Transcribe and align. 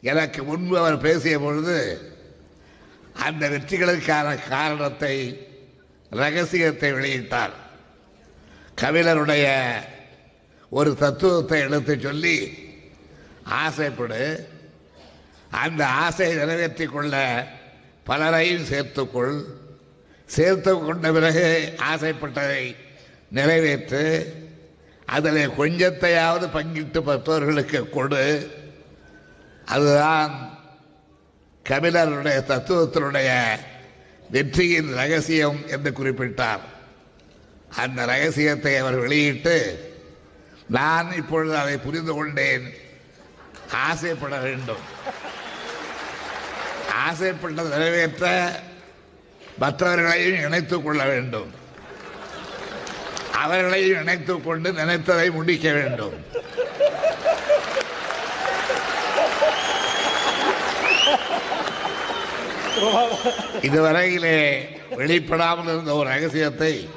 எனக்கு 0.00 0.42
முன்பு 0.42 0.78
அவர் 0.78 1.00
பேசிய 1.00 1.38
பொழுது 1.38 2.10
அந்த 3.12 3.48
வெற்றிகளுக்கான 3.48 4.48
காரணத்தை 4.48 5.46
ரகசியத்தை 6.10 6.92
வெளியிட்டார். 6.92 7.50
கவிழருடைய 8.80 9.72
ஒரு 10.70 10.94
தத்துவத்தை 10.94 11.60
எடுத்து 11.60 11.98
சொல்லி 12.00 12.58
ஆசைப்படு 13.44 14.46
அந்த 15.50 15.86
ஆசையை 15.86 16.36
நிறைவேற்றிக் 16.36 16.92
கொள்ள 16.92 17.46
பலரையும் 18.04 18.64
சேர்த்துக்கொள். 18.64 19.42
சேர்த்து 20.26 20.78
கொண்ட 20.78 21.12
பிறகு 21.12 21.74
ஆசைப்பட்டதை 21.94 22.76
நிறைவேற்று. 23.30 24.34
அதில் 25.06 25.48
கொஞ்சத்தையாவது 25.48 26.46
பங்கிட்டு 26.52 27.00
பற்றவர்களுக்கு 27.00 27.90
கொடு. 27.90 28.50
அதுதான் 29.66 30.58
கபிலருடைய 31.68 32.44
தத்துவத்தினுடைய 32.48 33.56
வெற்றியின் 34.30 34.94
ரகசியம் 34.94 35.66
என்று 35.66 35.90
குறிப்பிட்டார். 35.90 36.60
அந்த 37.76 38.04
ரகசியத்தை 38.04 38.76
அவர் 38.76 38.94
வெளியிட்டு 38.94 39.84
நான் 40.68 41.14
இப்பொழுது 41.16 41.56
அதை 41.56 41.76
புரிந்து 41.76 42.14
கொண்டேன். 42.14 42.74
ஆசைப்பட 43.72 44.38
வேண்டும். 44.38 44.94
ஆசைப்பட்டது 46.92 47.68
நிறைவேற்ற 47.68 48.52
மற்றவர்களையும் 49.58 50.44
இணைத்துக் 50.44 50.84
கொள்ள 50.84 51.04
வேண்டும். 51.04 51.52
அவர்களையும் 53.32 54.00
இணைத்துக் 54.00 54.44
கொண்டு 54.44 54.72
நினைத்ததை 54.72 55.30
முடிக்க 55.30 55.72
வேண்டும். 55.72 56.35
இதுவரையிலே 63.60 64.38
வெளிப்படாமல் 64.96 65.70
இருந்த 65.72 65.94
ஒரு 65.94 66.08
ரகசியத்தை 66.08 66.88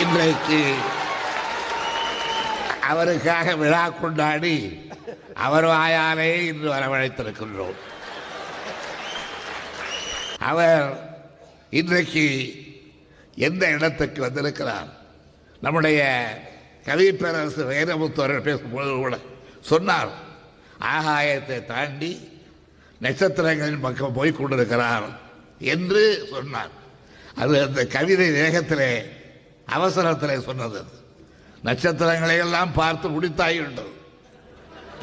இன்றைக்கு 0.00 0.60
அவருக்காக 2.80 3.54
விழா 3.56 3.88
கொண்டாடி 3.88 4.56
அவர் 5.34 5.64
வாயாலே 5.64 6.28
இன்று 6.46 6.68
வரவழைத்திருக்கின்றோம். 6.72 7.78
அவர் 10.38 10.84
இன்றைக்கு 11.70 12.26
எந்த 13.34 13.70
இடத்துக்கு 13.70 14.20
வந்திருக்கிறார்? 14.20 14.88
நம்முடைய 15.60 16.00
கவி 16.84 17.12
பேரரசு 17.12 17.62
வைரமுத்து 17.64 18.20
அவர்கள் 18.22 18.46
பேசும்பொழுது 18.48 18.94
கூட 18.96 19.18
சொன்னார் 19.60 20.12
ஆகாயத்தை 20.80 21.64
தாண்டி 21.64 22.12
நட்சத்திரங்களின் 23.04 23.84
பக்கம் 23.86 24.16
போய் 24.18 24.38
கொண்டிருக்கிறார் 24.38 25.06
என்று 25.72 26.02
சொன்னார். 26.30 26.72
அது 27.40 27.54
அந்த 27.66 27.80
கவிதை 27.96 28.28
வேகத்திலே 28.40 28.90
அவசரத்திலே 29.76 30.36
சொன்னது. 30.48 30.80
நட்சத்திரங்களை 31.68 32.36
எல்லாம் 32.46 32.72
பார்த்து 32.80 33.06
முடித்தாகிவிட்டது 33.14 33.92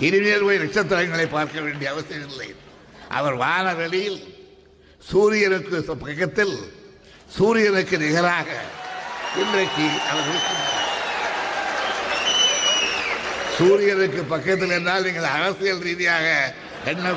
இனிமேல் 0.05 0.45
போய் 0.47 0.61
நட்சத்திரங்களை 0.63 1.25
பார்க்க 1.37 1.65
வேண்டிய 1.65 1.87
அவசியம் 1.93 2.29
இல்லை. 2.29 2.49
அவர் 3.17 3.35
வானவெளியில் 3.43 4.21
சூரியனுக்கு 5.09 5.77
பக்கத்தில் 6.05 6.55
சூரியனுக்கு 7.37 7.95
நிகராக 8.03 8.49
இன்றைக்கு 9.41 9.85
அவர் 10.11 10.27
சூரியனுக்கு 13.57 14.21
பக்கத்தில் 14.33 14.75
என்றால் 14.77 15.05
நீங்கள் 15.05 15.33
அரசியல் 15.37 15.83
ரீதியாக 15.87 16.27
Edna 16.85 17.13